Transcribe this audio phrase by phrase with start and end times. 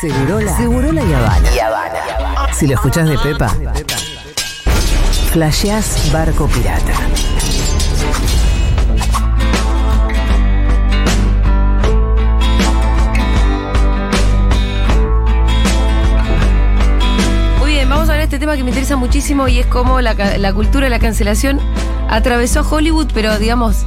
[0.00, 1.50] Segurola, Segurola y Habana.
[2.52, 3.48] Si lo escuchás de Pepa,
[5.32, 6.92] flasheás barco pirata.
[17.58, 20.52] Muy bien, vamos a ver este tema que me interesa muchísimo y es cómo la
[20.52, 21.60] cultura de la cancelación
[22.08, 23.84] atravesó Hollywood, pero digamos,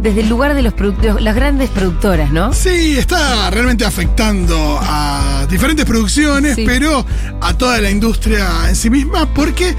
[0.00, 2.52] desde el lugar de los produc- las grandes productoras, ¿no?
[2.52, 6.64] Sí, está realmente afectando a diferentes producciones, Sí.
[6.66, 7.04] pero
[7.40, 9.74] a toda la industria en sí misma, porque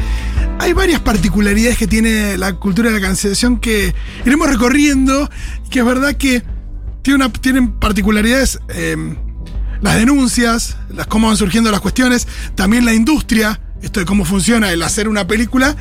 [0.60, 5.30] hay varias particularidades que tiene la cultura de la cancelación que iremos recorriendo,
[5.70, 6.44] que es verdad que
[7.02, 8.98] tiene una- tienen particularidades, eh,
[9.82, 14.72] las denuncias, las, cómo van surgiendo las cuestiones, también la industria, esto de cómo funciona
[14.72, 15.76] el hacer una película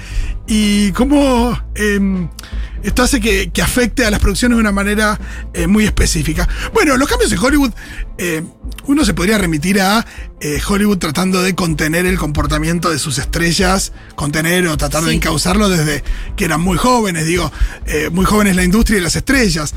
[0.47, 2.29] y cómo eh,
[2.83, 5.19] esto hace que, que afecte a las producciones de una manera
[5.52, 6.48] eh, muy específica.
[6.73, 7.73] Bueno, los cambios en Hollywood,
[8.19, 8.43] eh,
[8.87, 10.07] uno se podría remitir a
[10.41, 15.69] eh, Hollywood tratando de contener el comportamiento de sus estrellas, contener o tratar de encauzarlo
[15.69, 16.04] desde
[16.37, 17.52] que eran muy jóvenes, digo,
[18.13, 19.74] muy jóvenes la industria y las estrellas.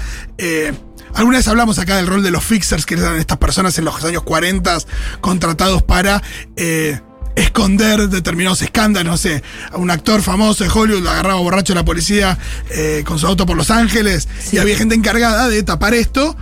[1.13, 4.03] Alguna vez hablamos acá del rol de los fixers, que eran estas personas en los
[4.03, 4.77] años 40
[5.19, 6.23] contratados para
[6.55, 6.99] eh,
[7.35, 9.11] esconder determinados escándalos.
[9.11, 12.37] No sé, a un actor famoso de Hollywood lo agarraba borracho la policía
[12.69, 16.35] eh, con su auto por Los Ángeles y había gente encargada de tapar esto.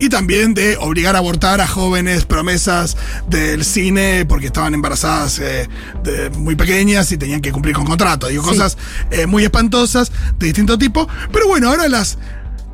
[0.00, 2.96] Y también de obligar a abortar a jóvenes promesas
[3.28, 5.68] del cine porque estaban embarazadas eh,
[6.04, 8.28] de- muy pequeñas y tenían que cumplir con contrato.
[8.28, 8.50] Digo, Sí.
[8.50, 8.78] cosas
[9.10, 11.08] eh, muy espantosas de distinto tipo.
[11.32, 12.16] Pero bueno, ahora las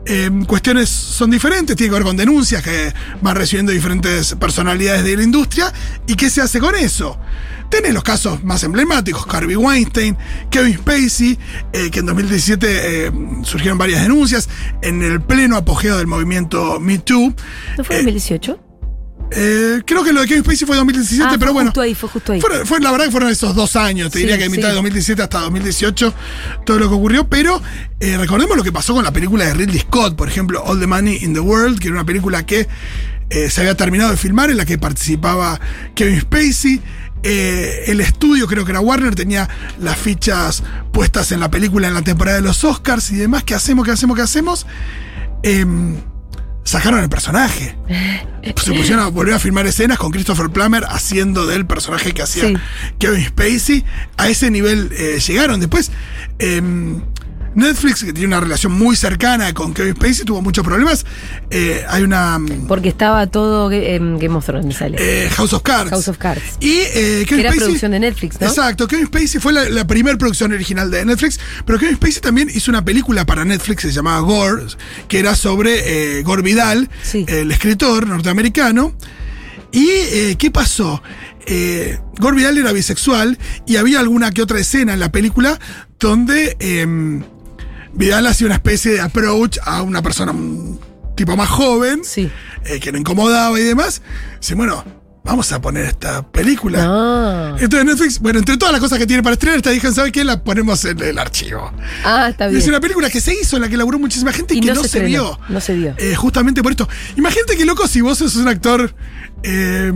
[0.07, 5.17] eh, cuestiones son diferentes, tiene que ver con denuncias que van recibiendo diferentes personalidades de
[5.17, 5.73] la industria.
[6.07, 7.19] ¿Y qué se hace con eso?
[7.71, 10.17] Tenés los casos más emblemáticos, Harvey Weinstein,
[10.51, 11.39] Kevin Spacey,
[11.73, 14.49] eh, que en 2017 eh, surgieron varias denuncias
[14.83, 17.35] en el pleno apogeo del movimiento Me Too.
[17.79, 18.64] ¿No fue en 2018?
[19.31, 21.71] Eh, creo que lo de Kevin Spacey fue 2017, Ah, pero fue bueno.
[21.71, 22.41] justo ahí, fue justo ahí.
[22.41, 24.63] Fue, fue- la verdad que fueron esos dos años, te Sí, diría que de mitad
[24.65, 24.69] sí.
[24.69, 26.15] de 2017 hasta 2018,
[26.65, 27.61] todo lo que ocurrió, pero
[28.01, 30.87] eh, recordemos lo que pasó con la película de Ridley Scott, por ejemplo, All the
[30.87, 32.69] Money in the World, que era una película que
[33.31, 35.59] eh, se había terminado de filmar, en la que participaba
[35.95, 36.81] Kevin Spacey.
[37.27, 39.49] Eh, el estudio, creo que era Warner, tenía
[39.81, 40.63] las fichas
[40.93, 43.43] puestas en la película en la temporada de los Oscars y demás.
[43.45, 43.87] ¿Qué hacemos?
[43.87, 44.15] ¿Qué hacemos?
[44.17, 44.67] ¿Qué hacemos?
[45.43, 45.97] Em,
[46.65, 47.77] sacaron el personaje.
[48.63, 52.49] Se pusieron a volver a filmar escenas con Christopher Plummer haciendo del personaje que hacía
[52.49, 52.55] Sí.
[52.99, 53.85] Kevin Spacey.
[54.19, 55.61] A ese nivel eh, llegaron.
[55.61, 55.91] Después,
[56.39, 57.01] em,
[57.55, 61.05] Netflix, que tiene una relación muy cercana con Kevin Spacey, tuvo muchos problemas.
[61.51, 64.97] Eh, hay una mm, Porque estaba todo en Game of Thrones, sale.
[64.99, 65.91] eh, House of Cards.
[65.91, 66.43] House of Cards.
[66.61, 68.47] Y eh, Kevin era Spacey- producción de Netflix, ¿no?
[68.49, 72.51] Exacto, Kevin Spacey fue la, la primera producción original de Netflix, pero Kevin Spacey también
[72.53, 74.65] hizo una película para Netflix que se llamaba Gore,
[75.09, 77.25] que era sobre eh, Gore Vidal, Sí.
[77.29, 78.95] el escritor norteamericano.
[79.73, 81.03] ¿Y eh, qué pasó?
[81.47, 83.37] Eh, Gore Vidal era bisexual
[83.67, 85.59] y había alguna que otra escena en la película
[85.99, 87.23] donde em,
[87.95, 90.81] Vidal hacía una especie de approach a una persona un
[91.17, 92.31] tipo más joven Sí.
[92.65, 94.03] eh, que lo incomodaba y demás.
[94.41, 94.85] Dice, bueno,
[95.23, 96.81] vamos a poner esta película.
[96.83, 100.11] Ah, Entonces Netflix, bueno, entre todas las cosas que tiene para estrenar, esta dijeron, ¿sabe
[100.13, 100.25] qué?
[100.25, 101.73] La ponemos en el archivo.
[102.05, 102.61] ah está bien.
[102.61, 104.75] es una película que se hizo, en la que laburó muchísima gente y, Y que
[104.75, 105.39] no se vio.
[105.49, 105.95] no se vio.
[105.99, 106.89] Eh, justamente por esto.
[107.17, 108.95] Imagínate que loco si vos sos un actor
[109.45, 109.93] eh,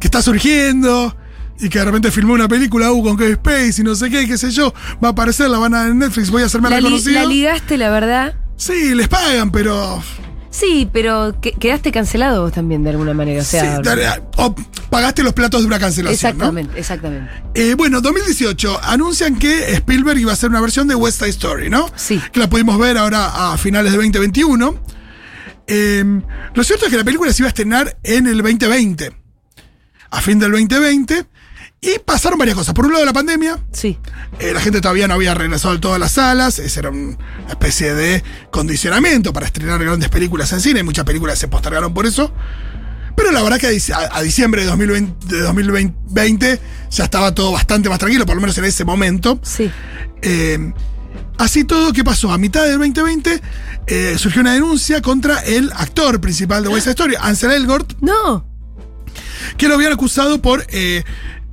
[0.00, 1.14] que está surgiendo
[1.60, 4.26] y que de repente filmó una película uh, con Kevin Space y no sé qué,
[4.26, 6.76] qué sé yo, va a aparecer, la van a en Netflix, voy a hacerme La,
[6.80, 7.22] la, conocida.
[7.22, 8.34] la ligaste, la verdad.
[8.56, 10.02] Sí, les pagan, pero
[10.50, 13.42] Sí, pero que- quedaste cancelado vos también de alguna manera.
[13.42, 13.90] O sea, sí,
[14.36, 14.54] o
[14.90, 16.32] pagaste los platos de una cancelación.
[16.38, 16.44] ¿no?
[16.44, 17.30] exactamente, exactamente.
[17.54, 21.70] Eh, bueno, 2018, anuncian que Spielberg iba a hacer una versión de West Side Story,
[21.70, 21.88] ¿no?
[21.94, 22.20] Sí.
[22.32, 24.74] Que la pudimos ver ahora a finales de 2021.
[25.66, 26.04] Eh,
[26.54, 29.12] lo cierto es que la película se iba a estrenar en el 2020,
[30.10, 31.26] a fin del 2020,
[31.80, 32.74] y pasaron varias cosas.
[32.74, 33.98] Por un lado, la pandemia, Sí.
[34.40, 37.48] eh, la gente todavía no había regresado de todas las salas, ese era un- una
[37.50, 42.32] especie de condicionamiento para estrenar grandes películas en cine, muchas películas se postergaron por eso.
[43.16, 46.60] Pero la verdad que a, dic- a- a diciembre de 2020, de 2020
[46.90, 49.40] ya estaba todo bastante más tranquilo, por lo menos en ese momento.
[49.42, 49.70] Sí.
[50.22, 50.72] Eh,
[51.36, 52.32] así todo, ¿qué pasó?
[52.32, 53.40] A mitad del 2020
[53.86, 58.44] eh, surgió una denuncia contra el actor principal de West Story, Ansel Elgort, No.
[59.56, 61.02] que lo habían acusado por eh,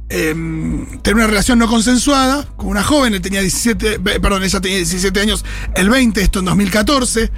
[0.09, 4.61] em, tener una relación no consensuada con una joven, él tenía 17, ve- perdón, ella
[4.61, 5.43] tenía 17 años,
[5.75, 7.31] el 20, esto en 2014,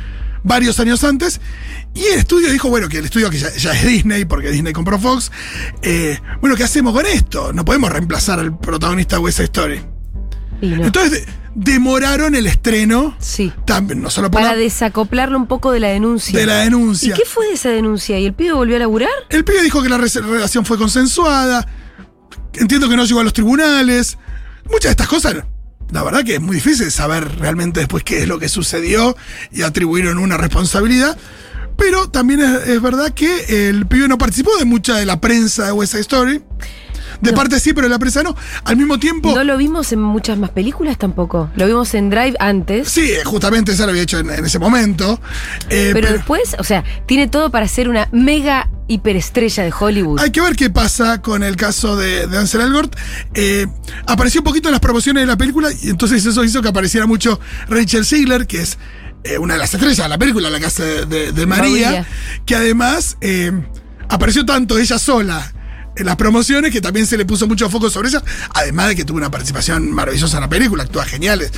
[0.43, 1.39] varios años antes,
[1.93, 4.73] y el estudio dijo, bueno, que el estudio que ya, ya es Disney, porque Disney
[4.73, 5.31] compró Fox,
[5.81, 7.53] eh, bueno, ¿qué hacemos con esto?
[7.53, 9.81] No podemos reemplazar al protagonista de West Story.
[10.61, 10.85] Y no.
[10.85, 11.25] Entonces de-
[11.55, 13.15] demoraron el estreno.
[13.19, 13.51] Sí.
[13.65, 16.37] También, no solo Para la- desacoplarlo un poco de la denuncia.
[16.37, 17.13] de la denuncia.
[17.15, 18.19] ¿Y qué fue de esa denuncia?
[18.19, 19.09] ¿Y el pibe volvió a laburar?
[19.29, 21.67] El pibe dijo que la re- relación fue consensuada.
[22.59, 24.17] Entiendo que no llegó a los tribunales.
[24.65, 25.35] Muchas de estas cosas,
[25.91, 29.15] la verdad que es muy difícil saber realmente después qué es lo que sucedió
[29.51, 31.17] y atribuyeron una responsabilidad.
[31.77, 35.71] Pero también es, verdad que el pibe no participó de mucha de la prensa de
[35.71, 36.41] West Side Story.
[37.21, 37.37] De No.
[37.37, 38.35] parte sí, pero la prensa no.
[38.63, 39.33] Al mismo tiempo.
[39.33, 41.49] No lo vimos en muchas más películas tampoco.
[41.55, 42.89] Lo vimos en Drive antes.
[42.89, 45.19] Sí, justamente eso lo había hecho en, en ese momento.
[45.69, 50.19] Eh, pero, después, o sea, tiene todo para ser una mega hiperestrella de Hollywood.
[50.21, 52.95] Hay que ver qué pasa con el caso de, de Ansel Elgort.
[53.33, 53.67] Eh,
[54.05, 57.05] apareció un poquito en las promociones de la película y entonces eso hizo que apareciera
[57.05, 58.77] mucho Rachel Ziegler, que es
[59.23, 62.05] eh, una de las estrellas de la película, la casa de, de- de María, María.
[62.45, 63.51] que además eh,
[64.07, 65.51] apareció tanto ella sola
[66.03, 68.23] las promociones que también se le puso mucho foco sobre ella,
[68.53, 71.51] además de que tuvo una participación maravillosa en la película, actúa genial, es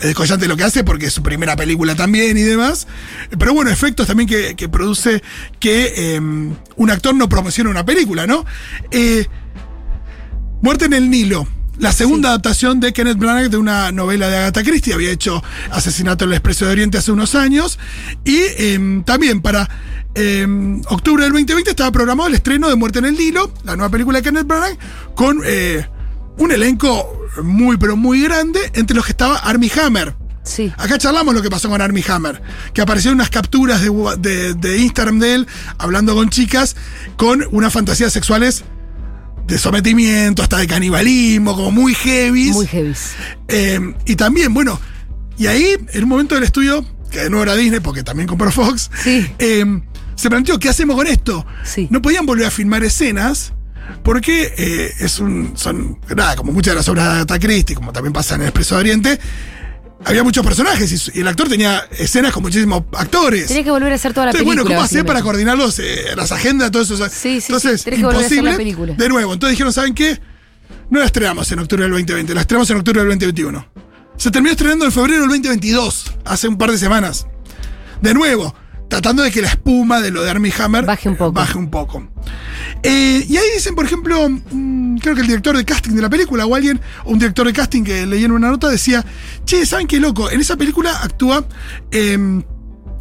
[0.00, 2.86] es descollante lo que hace porque es su primera película también y demás,
[3.38, 5.22] pero bueno, efectos también que, que produce
[5.60, 8.44] que eh, un actor no promociona una película, ¿no?
[8.90, 9.26] Eh,
[10.60, 11.46] Muerte en el Nilo.
[11.78, 14.94] La segunda adaptación de Kenneth Branagh de una novela de Agatha Christie.
[14.94, 15.42] Había hecho
[15.72, 17.78] Asesinato en el Expreso de Oriente hace unos años.
[18.24, 19.68] Y eh, también para
[20.14, 20.46] eh,
[20.88, 24.18] octubre del 2020 estaba programado el estreno de Muerte en el Nilo, la nueva película
[24.18, 24.78] de Kenneth Branagh,
[25.16, 25.86] con eh,
[26.38, 27.10] un elenco
[27.42, 30.14] muy, pero muy grande, entre los que estaba Armie Hammer.
[30.44, 30.72] Sí.
[30.76, 32.40] Acá charlamos lo que pasó con Armie Hammer,
[32.72, 35.46] que aparecieron unas capturas de- de Instagram de él
[35.78, 36.76] hablando con chicas
[37.16, 38.62] con unas fantasías sexuales
[39.46, 42.50] de sometimiento, hasta de canibalismo, como muy heavy.
[42.52, 42.94] Muy heavy.
[43.48, 44.80] Eh, y también, bueno,
[45.38, 48.50] y ahí, en un momento del estudio, que de nuevo era Disney, porque también compró
[48.50, 49.26] Fox, Sí.
[49.38, 49.64] eh,
[50.16, 51.44] se planteó, ¿qué hacemos con esto?
[51.64, 51.88] Sí.
[51.90, 53.52] No podían volver a filmar escenas,
[54.02, 57.92] porque eh, es un, son, nada, como muchas de las obras de Agatha Christie, como
[57.92, 59.20] también pasa en El Expreso de Oriente,
[60.04, 63.46] había muchos personajes y, el actor tenía escenas con muchísimos actores.
[63.48, 64.62] Tenés que volver a hacer toda la Entonces, película.
[64.64, 66.96] bueno, ¿cómo hacer para coordinar los, eh, las agendas, todo eso?
[67.08, 68.50] Sí, sí, Entonces, sí, que a hacer imposible.
[68.50, 68.94] la película.
[68.94, 70.20] De nuevo, entonces dijeron, ¿saben qué?
[70.90, 73.66] No la estrenamos en octubre del 2020, la estrenamos en octubre del 2021.
[74.16, 77.26] Se terminó estrenando en febrero del 2022, hace un par de semanas.
[78.00, 78.54] De nuevo,
[78.88, 81.32] tratando de que la espuma de lo de Armie Hammer Baje un poco.
[81.32, 82.08] Baje un poco.
[82.82, 86.10] Eh, y ahí dicen, por ejemplo, mm, creo que el director de casting de la
[86.10, 89.04] película o alguien, o un director de casting que leí en una nota decía,
[89.44, 90.30] che, ¿saben qué loco?
[90.30, 91.46] En esa película actúa,
[91.90, 92.42] em,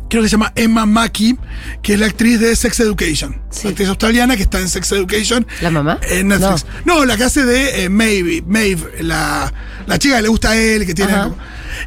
[0.10, 1.38] creo que se llama Emma Mackey,
[1.81, 3.42] que es la actriz de Sex Education.
[3.50, 3.68] Sí.
[3.68, 5.46] Actriz australiana que está en Sex Education.
[5.62, 6.00] ¿La mamá?
[6.10, 6.66] En Netflix.
[6.86, 9.52] No, la que hace de eh, Maeve, Maeve la,
[9.88, 11.14] la chica que le gusta a él, que tiene...
[11.14, 11.36] Como-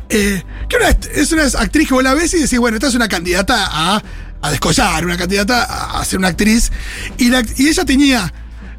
[0.08, 2.94] eh, que una- es una actriz que vos la ves y decís, bueno, esta es
[2.96, 4.02] una candidata a,
[4.42, 6.70] a descollar, una candidata a, a ser una actriz.
[7.18, 8.32] Y, la- y ella tenía,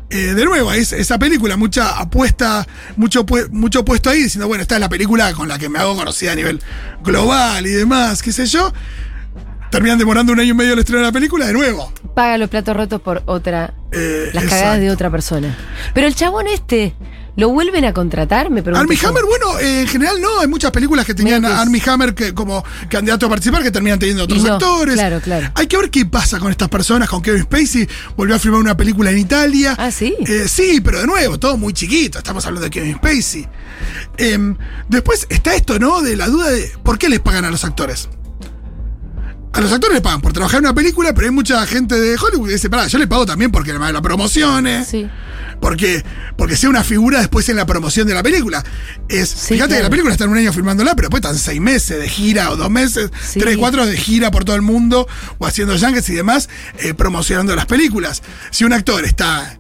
[0.10, 2.66] eh, de nuevo, es- esa película, mucha apuesta,
[2.96, 5.96] mucho, mucho puesto ahí, diciendo, bueno, esta es la película con la que me hago
[5.96, 6.62] conocida a nivel
[7.04, 8.74] global y demás, qué sé yo.
[9.70, 11.92] Terminan demorando un año y medio el estreno de la película, de nuevo.
[12.16, 13.74] Paga los platos rotos por otra.
[13.92, 15.58] Eh, Las cagadas de otra persona.
[15.94, 16.96] Pero el chabón este,
[17.38, 18.50] ¿lo vuelven a contratar?
[18.50, 18.82] Me pregunto.
[18.82, 18.98] Armie.
[19.02, 22.34] Hammer, bueno, eh, en general no, hay muchas películas que tenían a Armie Hammer que,
[22.34, 24.96] como candidato a participar que terminan teniendo otros no, actores.
[24.96, 25.52] claro, claro.
[25.54, 27.88] Hay que ver qué pasa con estas personas, con Kevin Spacey,
[28.18, 29.76] volvió a filmar una película en Italia.
[29.78, 30.16] Ah, ¿sí?
[30.20, 33.48] Eh, sí, pero de nuevo, todo muy chiquito, estamos hablando de Kevin Spacey.
[34.18, 34.58] Em,
[34.90, 36.02] después está esto, ¿no?
[36.02, 38.10] De la duda de por qué les pagan a los actores.
[39.54, 42.16] A los actores les pagan por trabajar en una película, pero hay mucha gente de
[42.16, 44.86] Hollywood que dice, pará, yo le pago también porque me la promocione.
[44.86, 45.10] Sí.
[45.60, 46.04] Porque,
[46.38, 48.64] porque sea una figura después en la promoción de la película.
[49.10, 51.60] Es, Sí, fíjate que la película está en un año filmándola, pero después están seis
[51.60, 53.40] meses de gira o dos meses, Sí.
[53.40, 55.08] tres, cuatro de gira por todo el mundo
[55.40, 58.22] o haciendo yankees y demás, eh, promocionando las películas.
[58.52, 59.58] Si un actor está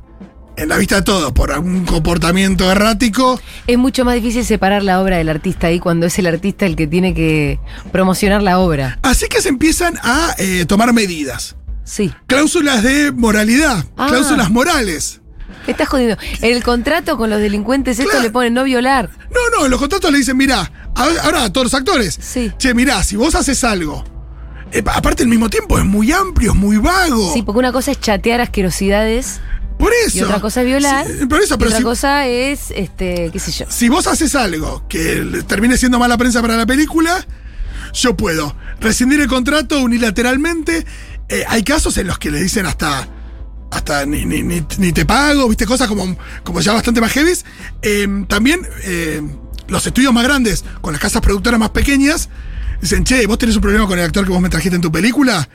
[0.57, 5.01] en la vista de todos por algún comportamiento errático, Es mucho más difícil separar la
[5.01, 7.59] obra del artista ahí cuando es el artista el que tiene que
[7.91, 8.99] promocionar la obra.
[9.03, 11.55] así que se empiezan a eh, tomar medidas.
[11.83, 12.11] Sí.
[12.27, 14.07] Cláusulas de moralidad, Ah.
[14.09, 15.21] cláusulas morales.
[15.65, 16.17] ¿Qué estás jodiendo?
[16.41, 18.23] En el contrato con los delincuentes esto Claro.
[18.25, 19.09] le ponen no violar.
[19.31, 22.51] No, no, en los contratos le dicen, mira, ahora a todos los actores, Sí.
[22.57, 24.03] che, mirá, si vos haces algo,
[24.71, 27.33] eh, aparte al mismo tiempo es muy amplio, es muy vago.
[27.33, 29.39] Sí, porque una cosa es chatear asquerosidades
[29.77, 30.17] por eso.
[30.17, 31.05] y otra cosa es violar.
[31.07, 33.65] Sí, por eso, y otra si, cosa es, este, qué sé yo.
[33.69, 37.25] si vos haces algo que termine siendo mala prensa para la película,
[37.93, 40.85] yo puedo rescindir el contrato unilateralmente.
[41.29, 43.07] Eh, hay casos en los que le dicen hasta.
[43.69, 47.33] Hasta ni, ni- ni- ni te pago, viste, cosas como, como ya bastante más heavy.
[48.29, 49.21] también eh,
[49.67, 52.29] los estudios más grandes, con las casas productoras más pequeñas,
[52.81, 54.89] dicen, che, vos tenés un problema con el actor que vos me trajiste en tu
[54.89, 55.49] película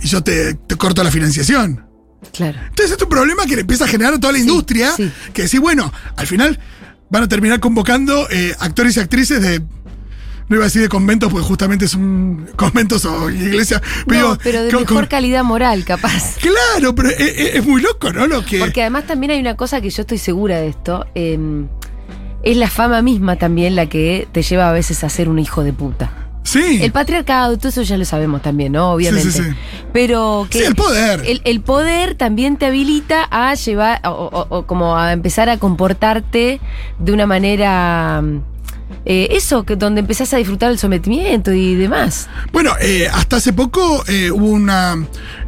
[0.00, 1.84] y yo te, te corto la financiación.
[2.32, 2.58] Claro.
[2.58, 4.92] Entonces, este es un problema que le empieza a generar a toda la Sí, industria.
[4.96, 5.10] sí.
[5.32, 6.58] Que decir, bueno, al final,
[7.10, 9.60] van a terminar convocando eh, actores y actrices de.
[10.48, 13.80] No iba a decir de conventos, porque justamente son conventos o iglesias.
[14.06, 16.36] No, pero de con- mejor con- calidad moral, capaz.
[16.40, 18.26] Claro, pero es, es- es muy loco, ¿no?
[18.26, 18.58] Lo que.
[18.58, 21.06] Porque además también hay una cosa que yo estoy segura de esto.
[21.14, 21.38] eh,
[22.42, 25.62] es la fama misma también la que te lleva a veces a ser un hijo
[25.62, 26.10] de puta.
[26.42, 26.80] Sí.
[26.82, 28.92] El patriarcado, todo eso ya lo sabemos también, ¿no?
[28.92, 29.30] Obviamente.
[29.30, 29.56] Sí, sí, sí.
[29.92, 31.22] Pero que Sí, el poder.
[31.26, 35.58] El, el poder también te habilita a llevar, o, o- o como a empezar a
[35.58, 36.60] comportarte
[36.98, 38.22] de una manera.
[39.04, 42.28] eh, eso, que donde empezás a disfrutar el sometimiento y demás.
[42.52, 44.96] Bueno, eh, hasta hace poco eh, hubo una.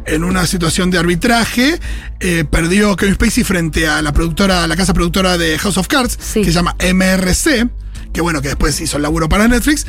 [0.05, 1.79] En una situación de arbitraje,
[2.19, 6.17] eh, perdió Kevin Spacey frente a la productora, la casa productora de House of Cards,
[6.19, 6.39] Sí.
[6.41, 7.69] que se llama MRC,
[8.13, 9.85] que bueno, que después hizo el laburo para Netflix.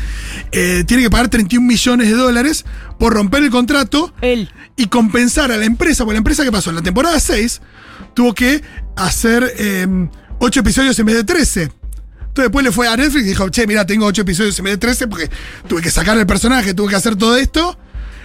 [0.52, 2.64] eh, tiene que pagar 31 millones de dólares
[2.98, 4.50] por romper el contrato Él.
[4.76, 7.60] y compensar a la empresa, porque la empresa que pasó en la temporada 6
[8.14, 8.62] tuvo que
[8.96, 9.54] hacer
[10.38, 11.62] 8 episodios en vez de 13.
[11.62, 14.74] Entonces después le fue a Netflix y dijo, che, mira, tengo 8 episodios en vez
[14.74, 15.30] de 13 porque
[15.68, 17.78] tuve que sacar el personaje, tuve que hacer todo esto.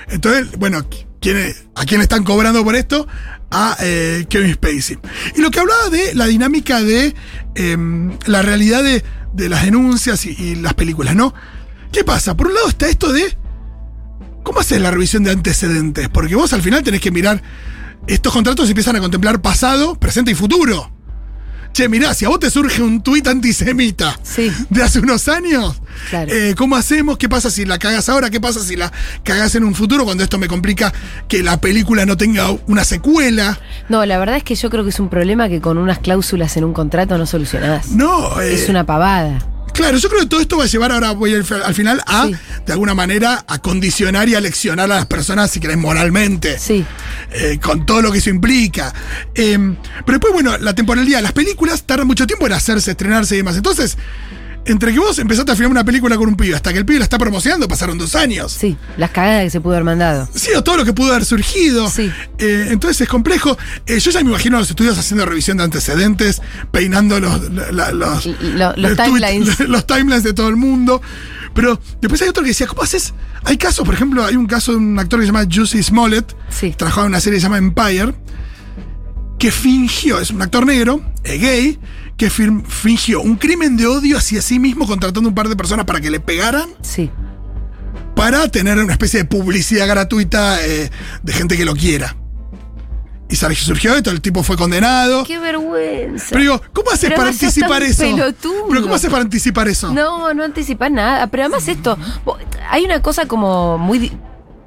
[0.08, 0.84] Entonces, bueno,
[1.22, 3.08] ¿quién- ¿a quién están cobrando por esto?
[3.52, 5.00] A eh, Kevin Spacey.
[5.36, 7.16] Y lo que hablaba de la dinámica de
[7.56, 11.34] em, la realidad de, de las denuncias y, y las películas, ¿no?
[11.92, 12.38] ¿Qué pasa?
[12.38, 13.36] Por un lado está esto de
[14.44, 16.10] ¿Cómo haces la revisión de antecedentes?
[16.10, 17.42] Porque vos al final tenés que mirar.
[18.08, 20.92] Estos contratos empiezan a contemplar pasado, presente y futuro.
[21.74, 24.52] Che, mirá, si a vos te surge un tuit antisemita Sí.
[24.70, 26.32] de hace unos años, Claro.
[26.34, 27.18] eh, ¿cómo hacemos?
[27.18, 28.30] ¿Qué pasa si la cagas ahora?
[28.30, 28.92] ¿Qué pasa si la
[29.24, 30.94] cagas en un futuro cuando esto me complica
[31.28, 33.60] que la película no tenga una secuela?
[33.90, 36.56] No, la verdad es que yo creo que es un problema que con unas cláusulas
[36.58, 37.90] en un contrato no solucionás.
[37.92, 39.40] No, eh, Es una pavada.
[39.74, 42.26] Claro, yo creo que todo esto va a llevar ahora, voy al, al final, a,
[42.26, 42.36] Sí.
[42.66, 46.60] de alguna manera, a condicionar y a leccionar a las personas, si querés, moralmente.
[46.60, 46.84] Sí.
[47.32, 48.94] eh, con todo lo que eso implica.
[49.36, 49.58] Eh,
[50.06, 53.56] pero después, bueno, la temporalidad, las películas tardan mucho tiempo en hacerse, estrenarse y demás.
[53.56, 53.98] Entonces,
[54.66, 57.00] entre que vos empezaste a filmar una película con un pibe hasta que el pibe
[57.00, 58.52] la está promocionando, pasaron dos años.
[58.52, 60.28] Sí, las cagadas que se pudo haber mandado.
[60.34, 61.90] Sí, o todo lo que pudo haber surgido.
[61.90, 62.12] Sí.
[62.38, 63.58] Eh, entonces es complejo.
[63.86, 67.92] Eh, yo ya me imagino a los estudios haciendo revisión de antecedentes, peinando los, la-
[67.92, 68.24] los,
[68.96, 69.60] timelines.
[69.68, 71.02] los timelines de todo el mundo.
[71.56, 73.14] Pero después hay otro que decía, ¿cómo haces?
[73.44, 76.36] Hay casos, por ejemplo, hay un caso de un actor que se llama Juicy Smollett,
[76.50, 76.74] Sí.
[76.78, 78.14] trabajaba en una serie que se llama Empire,
[79.40, 81.80] que fingió, es un actor negro, es gay,
[82.20, 86.00] que fingió un crimen de odio hacia sí mismo contratando un par de personas para
[86.02, 87.10] que le pegaran Sí.
[88.16, 90.92] para tener una especie de publicidad gratuita eh,
[91.24, 92.16] de gente que lo quiera.
[93.30, 95.24] Y sal- surgió esto, el tipo fue condenado.
[95.24, 96.26] Qué vergüenza.
[96.32, 98.02] Pero digo, ¿cómo haces Pero para anticipar eso?
[98.02, 98.68] pelotudo.
[98.68, 99.94] Pero ¿cómo haces para anticipar eso?
[99.94, 101.28] No, no anticipás nada.
[101.28, 101.98] Pero además esto,
[102.70, 104.12] hay una cosa como muy,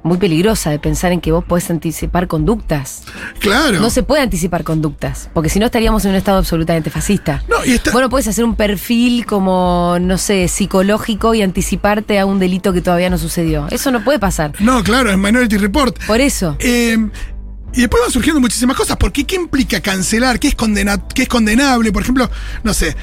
[0.03, 3.03] muy peligrosa de pensar en que vos podés anticipar conductas.
[3.39, 3.79] Claro.
[3.79, 7.43] No se puede anticipar conductas, porque si no estaríamos en un estado absolutamente fascista.
[7.49, 12.25] No, y está- Bueno, puedes hacer un perfil como, no sé, psicológico y anticiparte a
[12.25, 13.67] un delito que todavía no sucedió.
[13.71, 14.53] Eso no puede pasar.
[14.59, 15.97] No, claro, es Minority Report.
[16.05, 16.57] Por eso.
[16.59, 16.97] Eh,
[17.75, 18.97] y después van surgiendo muchísimas cosas.
[18.97, 19.23] ¿Por qué?
[19.25, 20.39] ¿Qué implica cancelar?
[20.39, 21.91] ¿Qué es, condena- qué es condenable?
[21.91, 22.29] Por ejemplo,
[22.63, 22.95] no sé.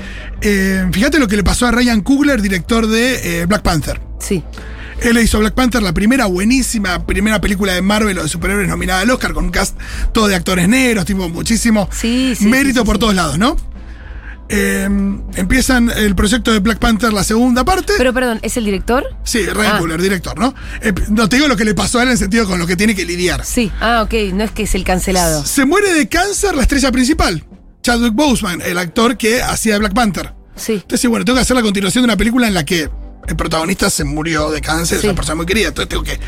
[0.42, 4.00] eh, fíjate lo que le pasó a Ryan Coogler, director de eh, Black Panther.
[4.20, 4.44] Sí.
[5.02, 8.68] Él le hizo Black Panther la primera buenísima, primera película de Marvel o de superhéroes
[8.68, 9.76] nominada al Oscar con un cast
[10.12, 13.56] todo de actores negros, tipo muchísimo Sí, sí, mérito sí, por todos lados, ¿no?
[14.52, 14.88] Eh,
[15.36, 17.92] empiezan el proyecto de Black Panther, la segunda parte.
[17.96, 19.04] Pero perdón, ¿es el director?
[19.22, 19.78] sí, Ryan Ah.
[19.78, 20.54] Coogler, director, ¿no?
[20.82, 22.66] Eh, no te digo lo que le pasó a él en el sentido con lo
[22.66, 23.44] que tiene que lidiar.
[23.44, 23.70] Sí.
[23.80, 25.46] Ah, ok, no es que es el cancelado.
[25.46, 27.44] Se muere de cáncer la estrella principal,
[27.82, 30.32] Chadwick Boseman, el actor que hacía Black Panther.
[30.56, 30.72] Sí.
[30.74, 32.90] Entonces, bueno, tengo que hacer la continuación de una película en la que
[33.28, 35.68] el protagonista se murió de cáncer, es una persona muy querida.
[35.68, 36.18] Entonces tengo que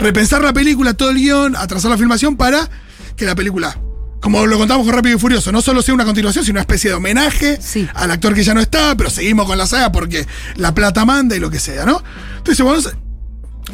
[0.00, 2.68] repensar la película, todo el guion, atrasar la filmación para
[3.16, 3.78] que la película,
[4.20, 6.90] como lo contamos con Rápido y Furioso, no solo sea una continuación, sino una especie
[6.90, 7.88] de homenaje Sí.
[7.94, 10.26] al actor que ya no está, pero seguimos con la saga porque
[10.56, 12.02] la plata manda y lo que sea, ¿no?
[12.38, 12.94] Entonces, vamos,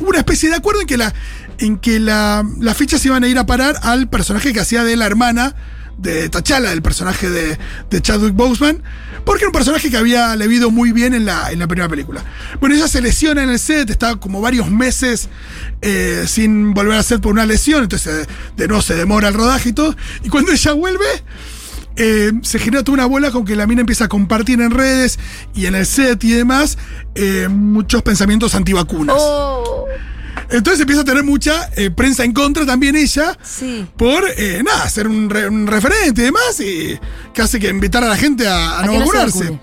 [0.00, 1.14] hubo una especie de acuerdo en que la
[1.59, 4.97] en que la, las fichas iban a ir a parar al personaje que hacía de
[4.97, 5.55] la hermana
[5.99, 7.59] de T'Challa, del personaje de,
[8.01, 8.83] Chadwick Boseman,
[9.25, 12.25] porque era un personaje que había leído muy bien en la, en la primera película.
[12.61, 15.29] Bueno, ella se lesiona en el set, está como varios meses
[15.81, 19.35] eh, sin volver a set por una lesión, entonces de, de nuevo se demora el
[19.35, 19.95] rodaje y todo,
[20.25, 21.07] y cuando ella vuelve,
[21.97, 25.19] eh, se genera toda una bola con que la mina empieza a compartir en redes
[25.55, 26.79] y en el set y demás
[27.15, 29.17] eh, muchos pensamientos antivacunas.
[29.19, 29.87] Oh,
[30.51, 33.87] Entonces empieza a tener mucha eh, prensa en contra también ella sí.
[33.97, 36.99] por, eh, nada, ser un, re- un referente y demás y
[37.35, 39.59] casi que invitar a la gente a, a A no no vacunarse.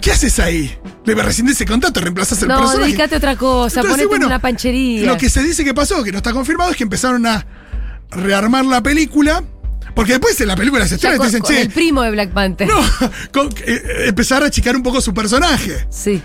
[0.00, 0.76] ¿Qué haces ahí?
[1.06, 2.88] Le rescindes ese contrato, reemplazas el No, personaje.
[2.88, 5.06] dedicate a otra cosa, Entonces, ponete bueno, una panchería.
[5.06, 7.46] Lo que se dice que pasó, que no está confirmado, es que empezaron a
[8.10, 9.42] rearmar la película
[9.94, 12.10] Porque después en la película se estrena y te dicen, con che, el primo de
[12.10, 12.68] Black Panther.
[12.68, 12.82] no,
[13.32, 15.86] con- eh, empezar a achicar un poco su personaje.
[15.90, 16.20] Sí.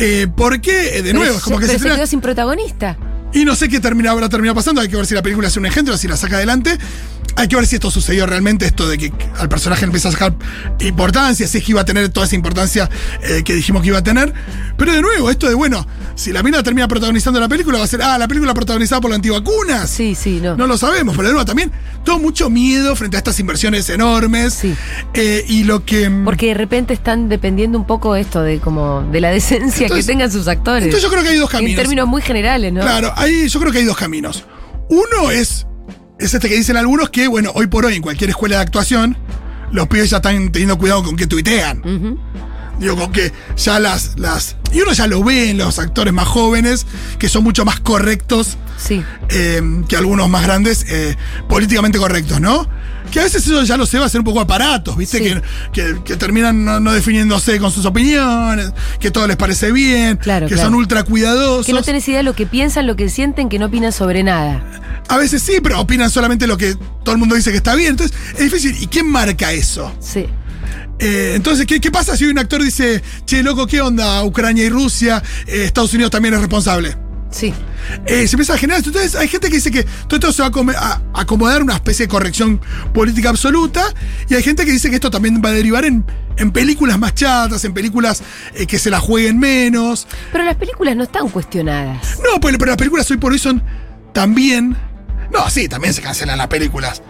[0.00, 2.96] Eh, porque, eh, de nuevo, es como que se se quedó sin protagonista.
[3.32, 4.80] Y no sé qué termina, habrá terminado pasando.
[4.80, 6.78] Hay que ver si la película hace un engendro, si la saca adelante.
[7.40, 10.34] Hay que ver si esto sucedió realmente, esto de que al personaje empieza a sacar
[10.80, 12.90] importancia, si es que iba a tener toda esa importancia
[13.22, 14.34] eh, que dijimos que iba a tener.
[14.76, 17.86] Pero de nuevo, esto de, bueno, si la mina termina protagonizando la película, va a
[17.86, 19.88] ser, ah, la película protagonizada por la antivacunas.
[19.88, 20.54] Sí, sí, no.
[20.54, 21.72] No lo sabemos, pero de nuevo también
[22.04, 24.52] todo mucho miedo frente a estas inversiones enormes.
[24.52, 24.74] Sí.
[25.14, 26.10] Eh, y lo que.
[26.10, 30.12] Porque de repente están dependiendo un poco esto de como de la decencia Entonces- que
[30.12, 30.84] tengan sus actores.
[30.84, 31.76] Entonces yo creo que hay dos en caminos.
[31.80, 32.82] términos muy generales, ¿no?
[32.82, 34.44] Claro, ahí yo creo que hay dos caminos.
[34.90, 35.66] Uno es,
[36.20, 39.16] es este que dicen algunos que, bueno, hoy por hoy en cualquier escuela de actuación,
[39.72, 41.82] los pibes ya están teniendo cuidado con que tuitean.
[42.78, 44.56] Digo, con que ya las, las.
[44.72, 46.86] Y uno ya lo ve en los actores más jóvenes,
[47.18, 49.04] que son mucho más correctos Sí.
[49.28, 51.16] eh, que algunos más grandes, eh,
[51.48, 52.66] políticamente correctos, ¿no?
[53.10, 55.18] Que a veces eso ya lo se va a hacer un poco aparatos, ¿viste?
[55.18, 55.24] Sí.
[55.24, 55.42] Que,
[55.72, 60.46] que- que terminan no, no definiéndose con sus opiniones, que todo les parece bien, Claro,
[60.46, 60.68] que claro.
[60.70, 61.66] son ultra cuidadosos.
[61.66, 64.22] Que no tenés idea de lo que piensan, lo que sienten, que no opinan sobre
[64.22, 64.64] nada.
[65.08, 67.90] A veces sí, pero opinan solamente lo que todo el mundo dice que está bien.
[67.90, 68.76] Entonces, es difícil.
[68.80, 69.92] ¿Y quién marca eso?
[69.98, 70.26] Sí.
[71.00, 74.22] Eh, entonces, ¿qué, qué pasa si un actor dice, che, loco, ¿qué onda?
[74.22, 76.94] Ucrania y Rusia, eh, Estados Unidos también es responsable.
[77.30, 77.54] Sí.
[78.06, 78.90] Eh, se empieza a generar esto.
[78.90, 82.10] Entonces, hay gente que dice que todo esto se va a, acomodar una especie de
[82.10, 82.60] corrección
[82.92, 83.84] política absoluta.
[84.28, 86.04] Y hay gente que dice que esto también va a derivar en,
[86.36, 88.22] en películas más chatas, en películas
[88.54, 90.06] eh, que se la jueguen menos.
[90.32, 92.18] Pero las películas no están cuestionadas.
[92.18, 93.62] No, pero, pero las películas hoy por hoy son
[94.12, 94.76] también.
[95.32, 97.02] No, sí, también se cancelan las películas.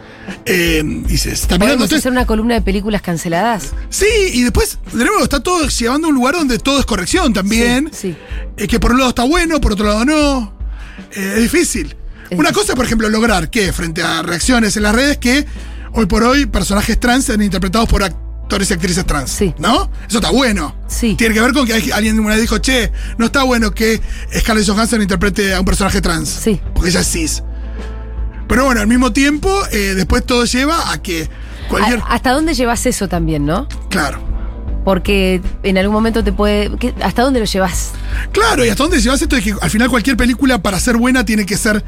[0.44, 0.82] Eh,
[1.16, 1.58] se está mirando.
[1.58, 3.70] ¿Podemos Entonces, hacer una columna de películas canceladas?
[3.88, 7.32] sí, y después, de nuevo, está todo llevando a un lugar donde todo es corrección
[7.32, 7.90] también.
[7.92, 8.12] Sí.
[8.12, 8.16] sí.
[8.56, 10.52] Eh, que por un lado está bueno, por otro lado no.
[11.12, 11.96] Eh, es difícil.
[12.30, 12.54] Es Una difícil.
[12.54, 15.46] cosa, por ejemplo, lograr que frente a reacciones en las redes que
[15.92, 19.30] hoy por hoy personajes trans sean interpretados por actores y actrices trans.
[19.30, 19.52] Sí.
[19.58, 19.90] ¿No?
[20.08, 20.76] Eso está bueno.
[20.86, 21.14] Sí.
[21.16, 24.00] Tiene que ver con que hay- alguien una vez dijo, che, no está bueno que
[24.38, 26.28] Scarlett Johansson interprete a un personaje trans.
[26.28, 26.60] Sí.
[26.74, 27.42] Porque ella es cis.
[28.50, 31.30] Pero bueno, al mismo tiempo, eh, después todo lleva a que
[31.70, 32.02] cualquier.
[32.06, 33.66] ¿Hasta dónde llevas eso también, no?
[33.88, 34.18] Claro.
[34.84, 36.76] Porque en algún momento te puede.
[36.78, 37.92] ¿qué- ¿Hasta dónde lo llevas?
[38.32, 41.24] Claro, y hasta dónde llevas esto de que al final cualquier película para ser buena
[41.24, 41.84] tiene que ser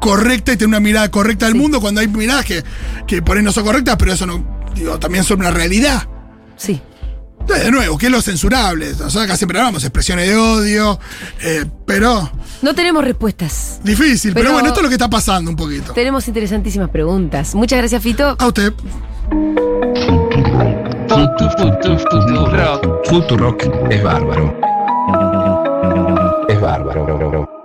[0.00, 1.60] correcta y tener una mirada correcta del Sí.
[1.60, 2.62] mundo cuando hay miradas que,
[3.06, 6.02] que por ahí no son correctas, pero eso no, digo, también son una realidad.
[6.56, 6.82] Sí.
[7.44, 8.88] Entonces, de nuevo, ¿qué es lo censurable?
[8.92, 10.98] Nosotros acá siempre hablamos expresiones de odio,
[11.42, 12.30] eh, pero
[12.62, 13.80] No tenemos respuestas.
[13.84, 14.32] difícil.
[14.32, 15.92] Pero, Pero- bueno, esto es lo que está pasando un poquito.
[15.92, 17.54] Tenemos interesantísimas preguntas.
[17.54, 18.34] Muchas gracias, Fito.
[18.38, 18.72] A usted.
[23.04, 24.54] Futurock es bárbaro.
[26.48, 27.63] Es bárbaro.